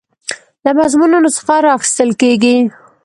له 0.63 0.71
مضمونونو 0.79 1.29
څخه 1.37 1.53
راخیستل 1.67 2.09
کیږي. 2.21 2.57